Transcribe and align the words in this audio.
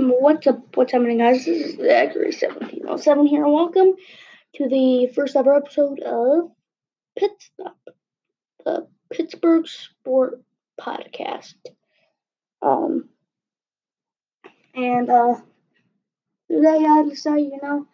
What's 0.00 0.46
up? 0.46 0.76
What's 0.76 0.92
happening, 0.92 1.18
guys? 1.18 1.44
This 1.44 1.70
is 1.70 1.76
Zachary 1.76 2.30
seventeen 2.30 2.84
oh 2.86 2.98
seven 2.98 3.26
here. 3.26 3.48
Welcome 3.48 3.94
to 4.54 4.68
the 4.68 5.08
first 5.12 5.34
ever 5.34 5.56
episode 5.56 5.98
of 5.98 6.52
Pittstop, 7.18 7.74
the 8.64 8.86
Pittsburgh 9.12 9.66
Sport 9.66 10.40
Podcast. 10.80 11.54
Um, 12.62 13.08
and 14.72 15.10
uh, 15.10 15.34
today 16.48 16.86
I 16.86 17.02
decided, 17.08 17.46
you 17.46 17.58
know, 17.60 17.88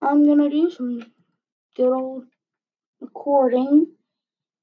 I'm 0.00 0.26
gonna 0.26 0.48
do 0.48 0.70
some 0.70 1.12
good 1.76 1.92
old 1.92 2.24
recording. 3.02 3.86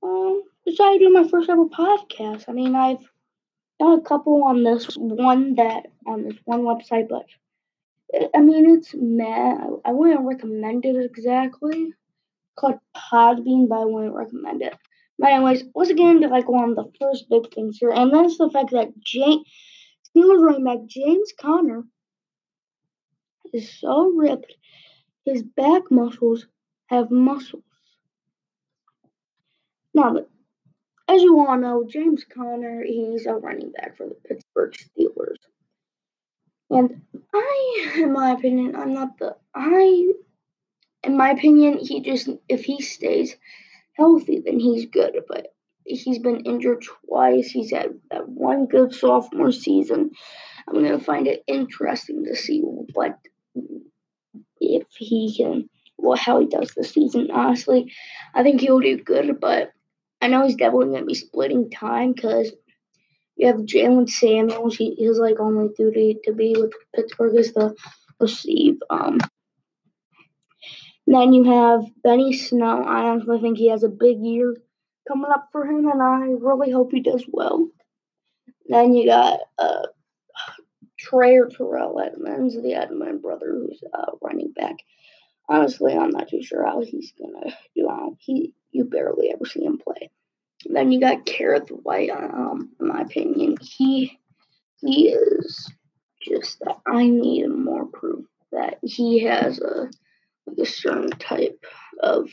Um, 0.01 0.41
decided 0.65 0.97
to 0.97 1.05
do 1.05 1.13
my 1.13 1.27
first 1.27 1.47
ever 1.47 1.65
podcast. 1.65 2.45
I 2.49 2.53
mean, 2.53 2.73
I've 2.73 3.07
a 3.79 4.01
couple 4.01 4.43
on 4.43 4.63
this 4.63 4.95
one 4.95 5.55
that 5.55 5.87
on 6.05 6.23
this 6.23 6.37
one 6.45 6.61
website, 6.61 7.07
but 7.09 7.25
it, 8.09 8.29
I 8.35 8.41
mean 8.41 8.69
it's 8.77 8.93
meh. 8.93 9.25
I, 9.25 9.67
I 9.85 9.91
wouldn't 9.91 10.27
recommend 10.27 10.85
it 10.85 10.97
exactly. 10.97 11.93
Called 12.57 12.79
Podbean, 12.95 13.69
but 13.69 13.79
I 13.79 13.85
wouldn't 13.85 14.15
recommend 14.15 14.61
it. 14.61 14.75
But 15.17 15.31
anyways, 15.31 15.63
get 15.63 15.99
into 15.99 16.27
like 16.27 16.49
one 16.49 16.69
of 16.69 16.75
the 16.75 16.91
first 16.99 17.29
big 17.29 17.53
things 17.53 17.77
here, 17.77 17.91
and 17.91 18.13
that's 18.13 18.37
the 18.37 18.49
fact 18.49 18.71
that 18.71 18.97
James 18.99 19.45
Steelers 20.07 20.41
running 20.41 20.63
back 20.63 20.85
James 20.87 21.33
Conner 21.39 21.83
is 23.53 23.79
so 23.79 24.11
ripped, 24.15 24.53
his 25.25 25.43
back 25.43 25.83
muscles 25.91 26.47
have 26.87 27.11
muscles. 27.11 27.63
Now, 29.93 30.25
as 31.09 31.23
you 31.23 31.39
all 31.39 31.57
know, 31.57 31.85
James 31.89 32.23
Conner, 32.23 32.83
he's 32.83 33.25
a 33.25 33.33
running 33.33 33.71
back 33.71 33.97
for 33.97 34.07
the 34.07 34.15
Pittsburgh 34.27 34.73
Steelers. 34.73 35.37
And 36.69 37.01
I, 37.33 37.93
in 37.95 38.13
my 38.13 38.31
opinion, 38.31 38.75
I'm 38.75 38.93
not 38.93 39.17
the, 39.17 39.35
I, 39.55 40.13
in 41.03 41.17
my 41.17 41.31
opinion, 41.31 41.79
he 41.79 42.01
just, 42.01 42.29
if 42.47 42.63
he 42.63 42.81
stays 42.81 43.35
healthy, 43.93 44.41
then 44.45 44.59
he's 44.59 44.85
good. 44.85 45.15
But 45.27 45.47
he's 45.83 46.19
been 46.19 46.41
injured 46.41 46.85
twice. 47.07 47.49
He's 47.49 47.71
had 47.71 47.99
that 48.11 48.29
one 48.29 48.67
good 48.67 48.93
sophomore 48.93 49.51
season. 49.51 50.11
I'm 50.67 50.75
going 50.75 50.85
to 50.85 51.03
find 51.03 51.25
it 51.25 51.43
interesting 51.47 52.25
to 52.25 52.35
see 52.35 52.61
what, 52.93 53.17
if 54.59 54.85
he 54.95 55.35
can, 55.35 55.69
well, 55.97 56.17
how 56.17 56.39
he 56.39 56.45
does 56.45 56.71
this 56.75 56.91
season. 56.91 57.31
Honestly, 57.31 57.91
I 58.35 58.43
think 58.43 58.61
he'll 58.61 58.79
do 58.79 58.97
good, 58.97 59.39
but 59.39 59.71
I 60.21 60.27
know 60.27 60.45
he's 60.45 60.55
definitely 60.55 60.87
going 60.87 61.01
to 61.01 61.05
be 61.05 61.13
splitting 61.13 61.71
time 61.71 62.13
because 62.13 62.51
you 63.35 63.47
have 63.47 63.57
Jaylen 63.57 64.09
Samuels. 64.09 64.75
He, 64.75 64.95
his 64.97 65.17
like 65.17 65.39
only 65.39 65.69
duty 65.77 66.17
to 66.25 66.33
be 66.33 66.55
with 66.57 66.73
Pittsburgh 66.93 67.35
is 67.37 67.53
to 67.53 67.73
receive. 68.19 68.75
Um, 68.89 69.19
then 71.07 71.33
you 71.33 71.45
have 71.45 71.85
Benny 72.03 72.33
Snell. 72.33 72.83
I 72.83 73.03
honestly 73.05 73.39
think 73.39 73.57
he 73.57 73.69
has 73.69 73.83
a 73.83 73.89
big 73.89 74.19
year 74.19 74.55
coming 75.07 75.31
up 75.31 75.49
for 75.51 75.65
him, 75.65 75.89
and 75.89 76.01
I 76.01 76.19
really 76.39 76.71
hope 76.71 76.91
he 76.91 77.01
does 77.01 77.23
well. 77.27 77.69
Then 78.67 78.93
you 78.93 79.07
got 79.07 79.39
uh, 79.57 79.87
Trey 80.99 81.39
Terrell 81.49 81.99
Edmunds, 81.99 82.61
the 82.61 82.75
Edmund 82.75 83.21
brother, 83.21 83.47
who's 83.51 83.81
uh, 83.93 84.11
running 84.21 84.51
back. 84.51 84.75
Honestly, 85.47 85.93
I'm 85.93 86.11
not 86.11 86.29
too 86.29 86.43
sure 86.43 86.63
how 86.63 86.81
he's 86.81 87.13
gonna 87.19 87.55
do. 87.75 88.17
He 88.19 88.53
you 88.79 88.85
barely 88.85 89.31
ever 89.31 89.45
see 89.45 89.63
him 89.63 89.77
play. 89.77 90.09
Then 90.65 90.91
you 90.91 90.99
got 90.99 91.25
Kerrith 91.25 91.69
Whyte. 91.69 92.09
Um, 92.09 92.71
in 92.79 92.87
my 92.87 93.01
opinion, 93.01 93.57
he 93.61 94.17
he 94.81 95.09
is 95.09 95.71
just 96.21 96.59
that 96.61 96.77
I 96.87 97.07
need 97.07 97.47
more 97.47 97.85
proof 97.85 98.25
that 98.51 98.79
he 98.81 99.23
has 99.23 99.59
a 99.59 99.89
like 100.47 100.57
a 100.57 100.65
certain 100.65 101.09
type 101.11 101.65
of 102.01 102.29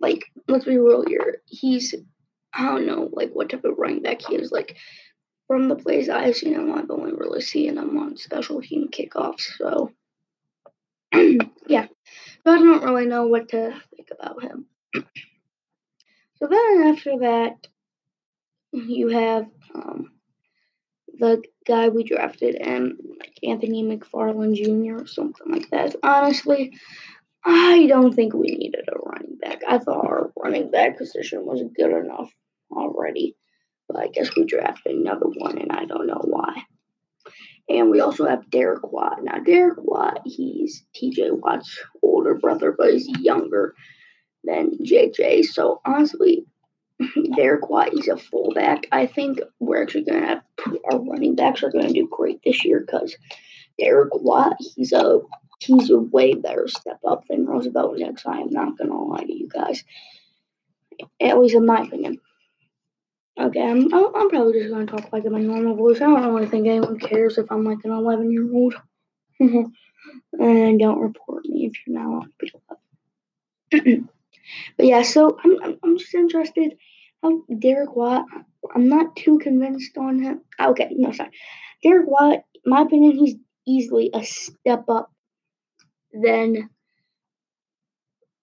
like 0.00 0.24
let's 0.48 0.64
be 0.64 0.78
real 0.78 1.04
here. 1.06 1.42
He's 1.46 1.94
I 2.52 2.66
don't 2.66 2.86
know 2.86 3.08
like 3.12 3.30
what 3.32 3.50
type 3.50 3.64
of 3.64 3.78
running 3.78 4.02
back 4.02 4.22
he 4.22 4.36
is. 4.36 4.50
Like 4.50 4.76
from 5.46 5.68
the 5.68 5.76
plays 5.76 6.08
I've 6.08 6.36
seen 6.36 6.54
him, 6.54 6.72
I've 6.72 6.90
only 6.90 7.12
really 7.12 7.40
seen 7.40 7.78
him 7.78 7.98
on 7.98 8.16
special 8.16 8.60
team 8.60 8.88
kickoffs. 8.88 9.56
So 9.56 9.92
yeah, 11.12 11.86
so 12.44 12.52
I 12.52 12.58
don't 12.58 12.84
really 12.84 13.06
know 13.06 13.26
what 13.26 13.48
to 13.50 13.80
think 13.94 14.08
about 14.12 14.42
him. 14.42 14.66
So 14.94 16.46
then 16.48 16.82
after 16.86 17.18
that, 17.20 17.66
you 18.72 19.08
have 19.08 19.46
um, 19.74 20.12
the 21.18 21.42
guy 21.66 21.88
we 21.88 22.04
drafted 22.04 22.56
and 22.56 22.96
like 23.18 23.38
Anthony 23.42 23.82
McFarland 23.82 24.56
Jr. 24.56 25.02
or 25.02 25.06
something 25.06 25.50
like 25.50 25.70
that. 25.70 25.96
Honestly, 26.02 26.72
I 27.44 27.86
don't 27.86 28.14
think 28.14 28.34
we 28.34 28.48
needed 28.48 28.88
a 28.88 28.98
running 28.98 29.36
back. 29.40 29.60
I 29.68 29.78
thought 29.78 30.04
our 30.04 30.32
running 30.36 30.70
back 30.70 30.98
position 30.98 31.44
was 31.44 31.62
good 31.76 31.92
enough 31.92 32.30
already. 32.70 33.36
But 33.88 33.98
I 33.98 34.08
guess 34.08 34.34
we 34.36 34.44
drafted 34.44 34.96
another 34.96 35.26
one 35.26 35.58
and 35.58 35.72
I 35.72 35.84
don't 35.84 36.06
know 36.06 36.22
why. 36.22 36.62
And 37.68 37.90
we 37.90 38.00
also 38.00 38.26
have 38.26 38.50
Derek 38.50 38.90
Watt. 38.92 39.22
Now, 39.22 39.38
Derek 39.38 39.78
Watt, 39.78 40.20
he's 40.24 40.84
TJ 40.94 41.32
Watt's 41.32 41.78
older 42.02 42.34
brother, 42.34 42.74
but 42.76 42.92
he's 42.92 43.08
younger 43.08 43.74
than 44.44 44.78
JJ. 44.78 45.44
So, 45.44 45.80
honestly, 45.84 46.46
Derek 47.34 47.68
Watt, 47.68 47.94
is 47.94 48.08
a 48.08 48.16
fullback. 48.16 48.86
I 48.92 49.06
think 49.06 49.40
we're 49.58 49.82
actually 49.82 50.04
going 50.04 50.20
to 50.20 50.26
have 50.26 50.42
our 50.90 50.98
running 50.98 51.34
backs 51.34 51.62
are 51.62 51.70
going 51.70 51.86
to 51.86 51.92
do 51.92 52.08
great 52.10 52.40
this 52.44 52.64
year 52.64 52.80
because 52.80 53.16
Derek 53.78 54.14
Watt, 54.14 54.56
he's 54.76 54.92
a 54.92 55.20
he's 55.60 55.90
a 55.90 55.98
way 55.98 56.34
better 56.34 56.68
step 56.68 57.00
up 57.06 57.26
than 57.28 57.46
Roosevelt 57.46 57.96
Nix. 57.96 58.26
I 58.26 58.38
am 58.40 58.50
not 58.50 58.76
going 58.76 58.90
to 58.90 58.96
lie 58.96 59.24
to 59.24 59.32
you 59.32 59.48
guys, 59.48 59.84
at 61.20 61.38
least 61.38 61.54
in 61.54 61.66
my 61.66 61.82
opinion. 61.82 62.18
Okay, 63.38 63.62
I'm, 63.62 63.92
I'm 63.94 64.28
probably 64.28 64.52
just 64.52 64.70
going 64.70 64.86
to 64.86 64.92
talk 64.92 65.12
like 65.12 65.24
in 65.24 65.32
my 65.32 65.40
normal 65.40 65.76
voice. 65.76 66.00
I 66.02 66.06
don't 66.06 66.34
really 66.34 66.48
think 66.48 66.66
anyone 66.66 66.98
cares 66.98 67.38
if 67.38 67.50
I'm 67.50 67.64
like 67.64 67.78
an 67.84 67.92
11 67.92 68.30
year 68.30 68.52
old. 68.52 68.74
and 69.40 70.78
don't 70.78 71.00
report 71.00 71.46
me 71.46 71.66
if 71.66 71.72
you're 71.86 71.98
not 71.98 72.26
on 73.72 74.08
But 74.76 74.86
yeah, 74.86 75.02
so 75.02 75.38
I'm, 75.44 75.62
I'm, 75.62 75.78
I'm 75.82 75.98
just 75.98 76.14
interested 76.14 76.76
how 77.22 77.42
Derek 77.58 77.94
Watt, 77.96 78.24
I'm 78.74 78.88
not 78.88 79.16
too 79.16 79.38
convinced 79.38 79.96
on 79.98 80.22
him. 80.22 80.40
Okay, 80.58 80.88
no, 80.92 81.12
sorry. 81.12 81.30
Derek 81.82 82.06
Watt, 82.06 82.44
my 82.64 82.82
opinion, 82.82 83.12
he's 83.12 83.36
easily 83.66 84.10
a 84.14 84.24
step 84.24 84.84
up 84.88 85.12
than 86.12 86.68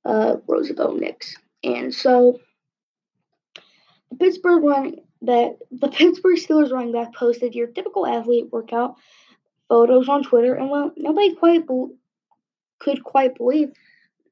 uh, 0.05 0.37
Roosevelt 0.47 0.99
Nix. 0.99 1.35
And 1.63 1.93
so 1.93 2.39
the 4.11 4.17
Pittsburgh 4.17 4.63
running 4.63 5.01
that 5.23 5.57
the 5.71 5.89
Pittsburgh 5.89 6.37
Steelers 6.37 6.71
running 6.71 6.93
back 6.93 7.13
posted 7.13 7.55
your 7.55 7.67
typical 7.67 8.05
athlete 8.05 8.47
workout 8.51 8.95
photos 9.69 10.07
on 10.07 10.23
Twitter, 10.23 10.55
and 10.55 10.69
well, 10.69 10.93
nobody 10.95 11.35
quite 11.35 11.67
be- 11.67 11.95
could 12.79 13.03
quite 13.03 13.35
believe 13.35 13.71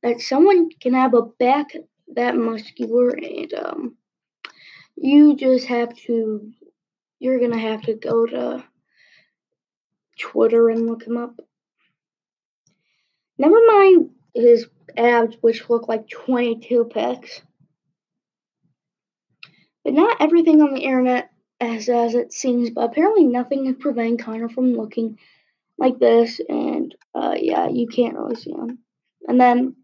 that 0.05 0.21
someone 0.21 0.69
can 0.79 0.93
have 0.93 1.16
a 1.16 1.23
back 1.23 1.75
that 2.13 2.38
muscular, 2.38 3.09
and 3.09 3.51
um, 3.55 3.95
you 4.95 5.35
just 5.35 5.66
have 5.66 5.95
to, 5.95 6.51
you're 7.17 7.39
gonna 7.39 7.57
have 7.57 7.81
to 7.81 7.95
go 7.95 8.27
to 8.27 8.63
Twitter 10.19 10.69
and 10.69 10.85
look 10.85 11.07
him 11.07 11.17
up. 11.17 11.39
Never 13.39 13.59
mind 13.65 14.11
his 14.35 14.67
abs, 14.95 15.38
which 15.41 15.67
look 15.71 15.88
like 15.88 16.07
22 16.07 16.85
packs. 16.94 17.41
But 19.83 19.94
not 19.94 20.21
everything 20.21 20.61
on 20.61 20.75
the 20.75 20.81
internet 20.81 21.31
is 21.59 21.89
as 21.89 22.13
it 22.13 22.31
seems, 22.31 22.69
but 22.69 22.91
apparently 22.91 23.23
nothing 23.23 23.65
is 23.65 23.75
preventing 23.79 24.19
Conner 24.19 24.50
from 24.50 24.75
looking 24.75 25.18
like 25.80 25.97
this, 25.97 26.39
and 26.47 26.94
uh, 27.15 27.33
yeah, 27.35 27.69
you 27.69 27.88
can't 27.88 28.15
really 28.15 28.35
see 28.35 28.51
him. 28.51 28.77
And 29.27 29.41
then, 29.41 29.75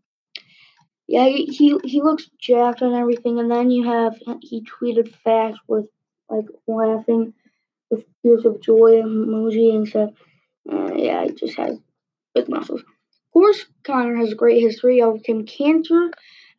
yeah, 1.11 1.25
he 1.25 1.77
he 1.83 2.01
looks 2.01 2.29
jacked 2.39 2.81
and 2.81 2.95
everything, 2.95 3.37
and 3.37 3.51
then 3.51 3.69
you 3.69 3.83
have 3.83 4.15
he 4.41 4.63
tweeted 4.63 5.13
fast 5.25 5.59
with 5.67 5.87
like 6.29 6.45
laughing 6.67 7.33
with 7.89 8.05
tears 8.23 8.45
of 8.45 8.61
joy 8.61 9.01
emoji 9.01 9.75
and 9.75 9.89
said, 9.89 10.15
uh, 10.71 10.93
yeah, 10.93 11.25
he 11.25 11.33
just 11.33 11.57
has 11.57 11.77
big 12.33 12.47
muscles. 12.47 12.79
Of 12.79 13.33
course, 13.33 13.65
Conner 13.83 14.15
has 14.15 14.31
a 14.31 14.35
great 14.35 14.61
history. 14.61 14.95
He 14.95 15.01
overcame 15.01 15.45
cancer 15.45 16.11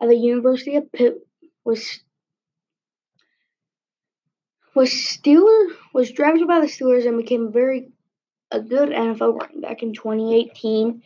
at 0.02 0.08
the 0.08 0.16
University 0.16 0.76
of 0.76 0.93
Pitt, 0.93 1.26
was 1.64 2.00
was 4.75 4.90
Steeler 4.90 5.69
was 5.94 6.12
drafted 6.12 6.46
by 6.46 6.60
the 6.60 6.66
Steelers 6.66 7.06
and 7.06 7.16
became 7.16 7.52
very 7.52 7.88
a 8.50 8.60
good 8.60 8.90
NFL 8.90 9.40
running 9.40 9.62
back 9.62 9.82
in 9.82 9.94
2018, 9.94 11.02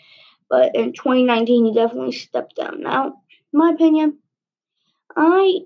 but 0.50 0.75
in 0.75 0.94
2019 0.94 1.66
he 1.66 1.75
definitely 1.75 2.10
stepped 2.10 2.56
down. 2.56 2.81
Now, 2.81 3.22
my 3.52 3.70
opinion, 3.72 4.19
I 5.16 5.60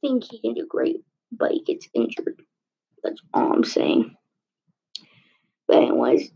think 0.00 0.24
he 0.24 0.40
can 0.40 0.54
do 0.54 0.66
great, 0.66 1.02
but 1.30 1.52
he 1.52 1.62
gets 1.62 1.88
injured. 1.94 2.40
That's 3.02 3.20
all 3.32 3.52
I'm 3.52 3.64
saying. 3.64 4.16
But 5.68 5.78
anyways, 5.78 6.30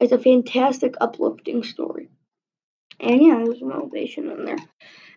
it's 0.00 0.12
a 0.12 0.18
fantastic, 0.18 0.94
uplifting 1.00 1.62
story. 1.62 2.08
And 2.98 3.22
yeah, 3.22 3.42
there's 3.44 3.62
motivation 3.62 4.30
in 4.30 4.44
there. 4.44 4.58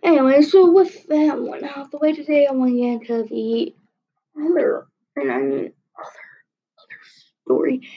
Anyway, 0.03 0.41
so 0.41 0.71
with 0.71 1.07
that 1.07 1.39
one 1.39 1.63
out 1.63 1.91
the 1.91 1.97
way 1.97 2.13
today, 2.13 2.45
I 2.45 2.51
want 2.51 2.71
to 2.71 2.77
get 2.77 3.09
into 3.09 3.23
the 3.23 3.75
other, 4.37 4.87
and 5.15 5.31
I 5.31 5.37
mean 5.39 5.73
other, 5.97 6.23
other 6.79 7.01
story. 7.45 7.87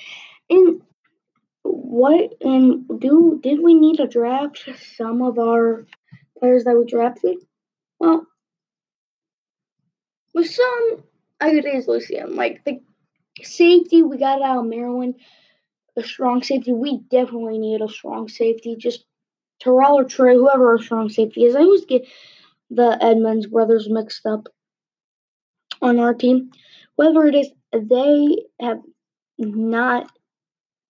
And 0.49 0.82
what 1.62 2.35
and 2.41 2.88
do 3.00 3.41
did 3.43 3.61
we 3.61 3.75
need 3.75 3.97
to 3.97 4.06
draft 4.06 4.69
some 4.97 5.23
of 5.23 5.38
our 5.38 5.87
players 6.38 6.65
that 6.65 6.77
we 6.77 6.85
drafted? 6.85 7.38
Well, 7.99 8.27
with 10.35 10.50
some, 10.50 11.05
I 11.41 11.50
could 11.50 11.67
easily 11.67 12.00
see 12.00 12.17
them. 12.17 12.37
Like 12.37 12.65
the 12.65 12.81
safety 13.43 14.03
we 14.03 14.19
got 14.19 14.43
out 14.43 14.59
of 14.59 14.67
Maryland, 14.67 15.17
a 15.97 16.03
strong 16.03 16.43
safety. 16.43 16.73
We 16.73 17.00
definitely 17.11 17.59
need 17.59 17.81
a 17.81 17.88
strong 17.88 18.29
safety. 18.29 18.77
Just 18.77 19.05
Terrell 19.61 19.99
or 19.99 20.05
Trey, 20.05 20.35
whoever 20.35 20.71
our 20.71 20.79
strong 20.83 21.09
safety 21.09 21.44
is. 21.44 21.56
I 21.56 21.61
always 21.61 21.87
get 21.87 22.06
the 22.71 22.99
Edmunds 23.00 23.47
brothers 23.47 23.89
mixed 23.89 24.27
up 24.27 24.49
on 25.81 25.99
our 25.99 26.15
team. 26.15 26.50
Whether 26.97 27.27
it 27.27 27.35
is 27.35 27.49
they 27.73 28.37
have 28.61 28.81
not 29.39 30.11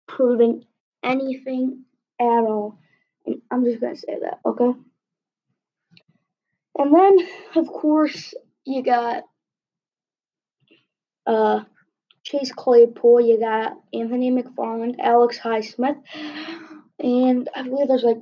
proven 0.07 0.65
anything 1.03 1.85
at 2.21 2.25
all. 2.25 2.79
I'm 3.51 3.65
just 3.65 3.81
gonna 3.81 3.97
say 3.97 4.19
that, 4.23 4.41
okay? 4.45 4.79
And 6.79 6.95
then 6.95 7.19
of 7.55 7.67
course 7.67 8.35
you 8.65 8.83
got 8.83 9.25
uh 11.27 11.61
Chase 12.25 12.53
Claypool, 12.53 13.21
you 13.21 13.39
got 13.39 13.75
Anthony 13.95 14.33
McFarland, 14.33 14.97
Alex 14.99 15.39
Highsmith, 15.39 15.97
and 16.99 17.49
I 17.55 17.63
believe 17.63 17.87
there's 17.87 18.03
like 18.03 18.19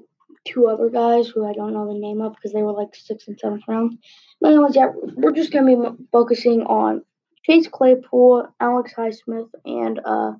two 0.47 0.67
other 0.67 0.91
guys 0.91 1.29
who 1.29 1.47
I 1.47 1.55
don't 1.55 1.73
know 1.73 1.87
the 1.87 1.99
name 1.99 2.21
of 2.21 2.35
because 2.35 2.53
they 2.53 2.63
were 2.63 2.73
like 2.73 2.95
sixth 2.95 3.29
and 3.29 3.41
seventh 3.41 3.63
round. 3.67 3.99
But 4.41 4.53
anyways, 4.53 4.77
yeah, 4.77 4.91
we're 5.17 5.33
just 5.33 5.53
gonna 5.53 5.75
be 5.75 6.05
focusing 6.13 6.63
on 6.63 7.03
Chase 7.45 7.67
Claypool, 7.67 8.49
Alex 8.61 8.93
Highsmith, 8.95 9.49
and 9.65 10.01
uh, 10.05 10.33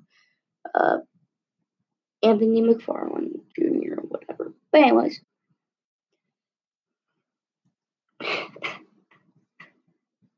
uh, 0.73 0.97
Anthony 2.23 2.61
McFarland 2.61 3.41
Jr. 3.55 3.99
or 3.99 4.03
whatever. 4.07 4.53
But 4.71 4.81
anyways. 4.81 5.19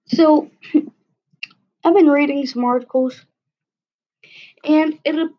So 0.07 0.49
I've 1.83 1.95
been 1.95 2.09
reading 2.09 2.45
some 2.45 2.63
articles 2.63 3.25
and 4.63 4.99
it 5.05 5.31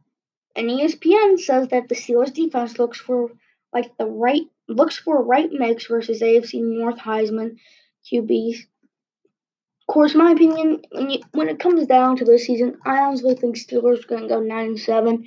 and 0.57 0.71
ESPN 0.71 1.39
says 1.39 1.69
that 1.69 1.89
the 1.89 1.95
Steelers 1.95 2.35
defense 2.35 2.79
looks 2.79 2.99
for 2.99 3.31
like 3.73 3.97
the 3.97 4.07
right 4.07 4.43
looks 4.69 4.99
for 4.99 5.23
right 5.23 5.51
mix 5.53 5.87
versus 5.87 6.21
AFC 6.21 6.63
North 6.63 6.99
Heisman 6.99 7.59
QBs. 8.11 8.59
Of 8.59 9.95
course, 9.95 10.15
my 10.15 10.33
opinion, 10.33 10.83
when 10.91 11.11
you, 11.11 11.21
when 11.33 11.49
it 11.49 11.61
comes 11.61 11.87
down 11.87 12.17
to 12.17 12.25
this 12.25 12.47
season, 12.47 12.77
I 12.85 12.99
honestly 12.99 13.35
think 13.35 13.57
Steelers 13.57 14.05
are 14.05 14.09
gonna 14.09 14.29
go 14.29 14.41
nine 14.41 14.67
and 14.67 14.81
seven. 14.81 15.27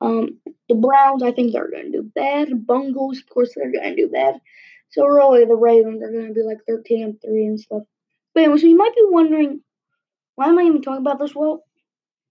Um, 0.00 0.40
the 0.68 0.74
Browns, 0.74 1.22
I 1.22 1.32
think 1.32 1.52
they're 1.52 1.70
gonna 1.70 1.90
do 1.90 2.02
bad. 2.02 2.66
Bungles, 2.66 3.18
of 3.18 3.28
course, 3.28 3.52
they're 3.54 3.72
gonna 3.72 3.94
do 3.94 4.08
bad. 4.08 4.40
So 4.94 5.06
really, 5.06 5.44
the 5.44 5.56
Ravens 5.56 6.00
are 6.04 6.12
gonna 6.12 6.32
be 6.32 6.42
like 6.42 6.58
thirteen 6.68 7.02
and 7.02 7.20
three 7.20 7.46
and 7.46 7.58
stuff. 7.58 7.82
But 8.32 8.44
anyway, 8.44 8.58
so 8.58 8.66
you 8.68 8.76
might 8.76 8.94
be 8.94 9.02
wondering, 9.02 9.60
why 10.36 10.46
am 10.46 10.58
I 10.58 10.62
even 10.62 10.82
talking 10.82 11.00
about 11.00 11.18
this? 11.18 11.34
Well, 11.34 11.64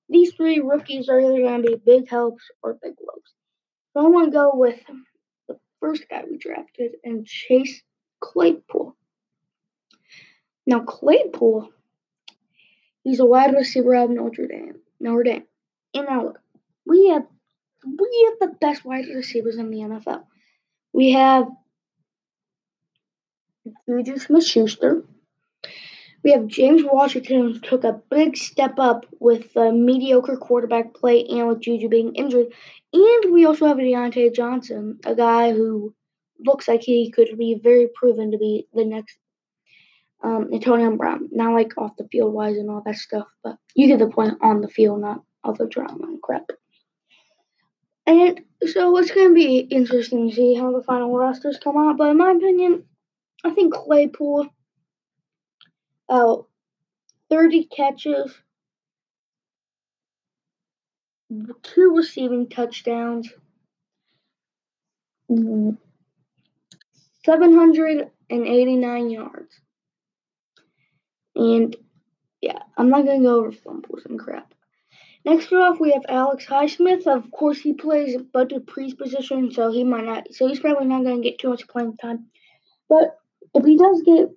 these 0.08 0.34
three 0.34 0.62
rookies 0.62 1.10
are 1.10 1.20
either 1.20 1.42
gonna 1.42 1.62
be 1.62 1.76
big 1.76 2.10
helps 2.10 2.44
or 2.62 2.80
big 2.82 2.94
lows. 3.02 3.34
So 3.92 4.06
I 4.06 4.08
want 4.08 4.28
to 4.28 4.32
go 4.32 4.52
with 4.54 4.80
the 5.50 5.60
first 5.82 6.06
guy 6.10 6.24
we 6.30 6.38
drafted 6.38 6.94
and 7.04 7.28
Chase 7.28 7.82
Claypool. 8.22 8.96
Now 10.66 10.80
Claypool, 10.80 11.70
he's 13.04 13.20
a 13.20 13.26
wide 13.26 13.54
receiver 13.54 13.94
out 13.94 14.10
of 14.10 14.16
Notre 14.16 14.48
Dame. 14.48 14.80
Notre 15.02 15.24
Dame. 15.24 15.44
And 15.94 16.08
now 16.08 16.24
look, 16.28 16.40
we 16.86 17.10
have 17.10 17.24
we 17.86 18.30
have 18.30 18.50
the 18.50 18.56
best 18.58 18.86
wide 18.86 19.08
receivers 19.14 19.58
in 19.58 19.70
the 19.70 19.80
NFL. 19.80 20.24
We 20.94 21.12
have 21.12 21.48
Juju 23.88 24.18
Smith 24.18 24.46
Schuster. 24.46 25.04
We 26.24 26.32
have 26.32 26.48
James 26.48 26.84
Washington 26.84 27.60
took 27.62 27.84
a 27.84 28.02
big 28.10 28.38
step 28.38 28.76
up 28.78 29.06
with 29.20 29.54
the 29.54 29.72
mediocre 29.74 30.38
quarterback 30.38 30.94
play 30.94 31.26
and 31.26 31.48
with 31.48 31.62
Juju 31.62 31.90
being 31.90 32.16
injured. 32.16 32.48
And 32.94 33.34
we 33.34 33.46
also 33.46 33.68
have 33.68 33.78
Diontae 33.78 34.34
Johnson, 34.34 35.00
a 35.06 35.16
guy 35.16 35.52
who 35.52 35.94
looks 36.40 36.68
like 36.68 36.82
he 36.82 37.12
could 37.12 37.38
be 37.38 37.60
very 37.62 37.88
proven 37.94 38.32
to 38.32 38.38
be 38.38 38.68
the 38.74 38.86
next 38.86 39.18
um, 40.24 40.50
Antonio 40.54 40.96
Brown. 40.96 41.30
Not 41.32 41.54
like 41.54 41.78
off 41.78 41.98
the 41.98 42.08
field 42.10 42.34
wise 42.34 42.58
and 42.58 42.70
all 42.70 42.82
that 42.86 42.96
stuff, 42.96 43.28
but 43.44 43.58
you 43.76 43.88
get 43.88 44.00
the 44.00 44.08
point 44.08 44.38
on 44.42 44.62
the 44.62 44.70
field, 44.70 45.02
not 45.02 45.24
all 45.44 45.54
the 45.54 45.68
drama 45.68 46.04
and 46.04 46.22
crap. 46.22 46.50
And 48.06 48.42
so 48.66 48.98
it's 48.98 49.12
going 49.12 49.30
to 49.30 49.34
be 49.34 49.58
interesting 49.58 50.30
to 50.30 50.36
see 50.36 50.56
how 50.56 50.72
the 50.72 50.84
final 50.84 51.18
rosters 51.18 51.60
come 51.62 51.78
out. 51.78 51.98
But 51.98 52.12
in 52.12 52.18
my 52.18 52.32
opinion, 52.32 52.84
I 53.44 53.52
think 53.52 53.74
Claypool, 53.74 54.48
uh, 56.10 56.36
30 57.30 57.66
catches, 57.66 58.34
two 61.64 61.96
receiving 61.96 62.48
touchdowns, 62.50 63.30
789 67.26 69.10
yards. 69.10 69.60
And 71.36 71.76
yeah, 72.42 72.60
I'm 72.78 72.90
not 72.90 73.06
going 73.06 73.22
to 73.22 73.28
go 73.28 73.40
over 73.40 73.52
fumbles 73.52 74.06
and 74.06 74.20
crap. 74.20 74.54
Next 75.26 75.52
off, 75.54 75.80
we 75.80 75.92
have 75.94 76.06
Alex 76.10 76.46
Highsmith. 76.46 77.08
Of 77.08 77.32
course, 77.32 77.60
he 77.60 77.74
plays 77.74 78.18
Bud 78.18 78.50
Dupree's 78.50 78.94
position, 78.94 79.52
so 79.52 79.72
he 79.72 79.86
might 79.86 80.04
not. 80.04 80.34
So 80.34 80.48
he's 80.48 80.60
probably 80.60 80.86
not 80.86 81.04
going 81.04 81.22
to 81.22 81.30
get 81.30 81.40
too 81.40 81.50
much 81.50 81.68
playing 81.68 81.96
time. 81.96 82.26
But 82.90 83.18
if 83.54 83.66
he 83.66 83.78
does 83.78 84.02
get 84.04 84.30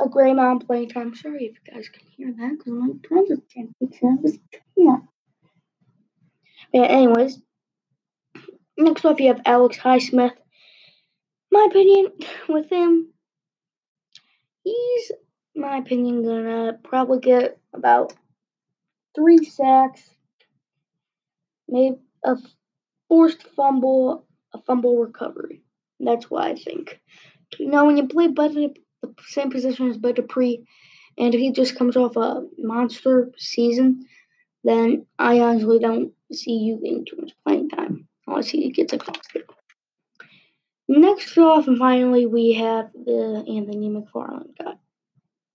a 0.00 0.08
great 0.08 0.32
amount 0.32 0.62
of 0.62 0.66
playing 0.68 0.88
time, 0.90 1.14
sorry 1.14 1.46
if 1.46 1.52
you 1.66 1.74
guys 1.74 1.88
can 1.88 2.06
hear 2.16 2.32
that 2.38 2.58
because 2.58 2.72
my 2.72 2.88
drums 3.02 3.30
are 3.30 3.36
temperature. 3.54 4.38
Yeah. 4.76 4.96
Yeah. 6.72 6.82
Anyways, 6.84 7.40
next 8.78 9.04
off, 9.04 9.20
you 9.20 9.28
have 9.28 9.42
Alex 9.46 9.78
Highsmith. 9.78 10.32
My 11.52 11.66
opinion 11.70 12.12
with 12.48 12.70
him, 12.70 13.08
he's, 14.64 15.12
my 15.56 15.78
opinion, 15.78 16.24
gonna 16.24 16.78
probably 16.84 17.20
get 17.20 17.58
about 17.74 18.14
three 19.14 19.44
sacks, 19.44 20.02
maybe 21.68 21.98
a 22.24 22.36
forced 23.08 23.42
fumble, 23.56 24.26
a 24.54 24.60
fumble 24.62 24.98
recovery. 24.98 25.62
That's 26.00 26.30
why 26.30 26.50
I 26.50 26.54
think. 26.56 27.00
You 27.58 27.68
know, 27.68 27.84
when 27.84 27.96
you 27.96 28.08
play 28.08 28.28
Bud 28.28 28.54
the 28.54 28.74
same 29.26 29.50
position 29.50 29.90
as 29.90 29.98
Bud 29.98 30.16
Dupree, 30.16 30.66
and 31.18 31.34
if 31.34 31.40
he 31.40 31.50
just 31.52 31.76
comes 31.76 31.96
off 31.96 32.16
a 32.16 32.46
monster 32.58 33.30
season, 33.36 34.06
then 34.64 35.06
I 35.18 35.40
honestly 35.40 35.78
don't 35.78 36.12
see 36.32 36.52
you 36.52 36.76
getting 36.76 37.04
too 37.04 37.16
much 37.20 37.32
playing 37.44 37.68
time 37.68 38.08
unless 38.26 38.48
he 38.48 38.70
gets 38.70 38.92
exhausted. 38.92 39.44
Next 40.88 41.36
off, 41.38 41.68
and 41.68 41.78
finally, 41.78 42.26
we 42.26 42.54
have 42.54 42.90
the 42.92 43.44
Anthony 43.48 43.88
McFarland 43.88 44.56
guy. 44.58 44.74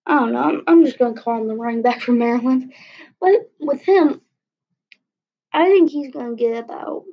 I 0.06 0.20
don't 0.20 0.32
know. 0.34 0.42
I'm, 0.42 0.64
I'm 0.68 0.86
just 0.86 0.98
going 0.98 1.16
to 1.16 1.22
call 1.22 1.42
him 1.42 1.48
the 1.48 1.56
running 1.56 1.82
back 1.82 2.02
from 2.02 2.18
Maryland. 2.18 2.74
But 3.20 3.52
with 3.60 3.82
him, 3.82 4.22
I 5.54 5.66
think 5.66 5.92
he's 5.92 6.12
going 6.12 6.36
to 6.36 6.42
get 6.42 6.64
about 6.64 7.04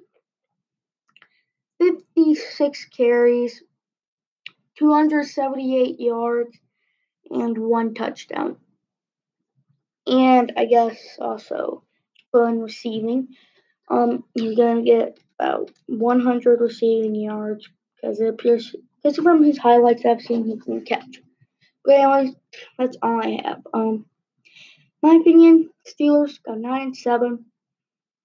56 1.81 2.85
carries, 2.97 3.63
278 4.79 6.01
yards, 6.01 6.59
and 7.31 7.57
one 7.59 7.95
touchdown. 7.95 8.57
And 10.07 10.53
I 10.57 10.67
guess 10.67 10.99
also 11.19 11.85
fun 12.33 12.61
receiving. 12.61 13.29
Um, 13.89 14.25
he's 14.35 14.57
to 14.57 14.83
get 14.83 15.19
about 15.39 15.71
100 15.87 16.61
receiving 16.61 17.15
yards 17.15 17.69
because 17.95 18.21
it 18.21 18.29
appears, 18.29 18.75
because 19.03 19.17
from 19.19 19.43
his 19.43 19.59
highlights 19.59 20.05
I've 20.05 20.21
seen, 20.21 20.45
he 20.45 20.59
can 20.59 20.85
catch. 20.85 21.21
But 21.85 21.95
anyways, 21.97 22.35
that's 22.79 22.97
all 23.03 23.21
I 23.21 23.41
have. 23.45 23.63
Um, 23.73 24.07
my 25.03 25.17
opinion, 25.17 25.71
Steelers 25.87 26.43
got 26.43 26.59
nine 26.59 26.83
and 26.83 26.97
seven. 26.97 27.47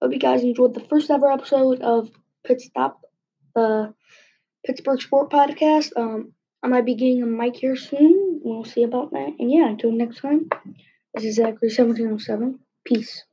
Hope 0.00 0.12
you 0.12 0.18
guys 0.18 0.42
enjoyed 0.42 0.72
the 0.72 0.80
first 0.80 1.10
ever 1.10 1.30
episode 1.30 1.82
of 1.82 2.10
Pittstop, 2.46 2.94
the 3.54 3.92
Pittsburgh 4.64 5.00
Sport 5.02 5.30
Podcast. 5.30 5.90
Um, 5.94 6.32
I 6.62 6.68
might 6.68 6.84
be 6.84 6.94
getting 6.94 7.22
a 7.22 7.26
mic 7.26 7.56
here 7.56 7.76
soon. 7.76 8.40
We'll 8.44 8.64
see 8.64 8.82
about 8.82 9.12
that. 9.12 9.34
And 9.38 9.50
yeah, 9.50 9.68
until 9.68 9.92
next 9.92 10.20
time, 10.20 10.48
this 11.14 11.24
is 11.24 11.36
Zachary 11.36 11.70
seventeen 11.70 12.12
oh 12.12 12.18
seven. 12.18 12.60
Peace. 12.84 13.24